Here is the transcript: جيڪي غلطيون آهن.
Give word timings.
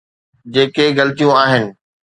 جيڪي 0.53 0.85
غلطيون 0.97 1.35
آهن. 1.43 1.65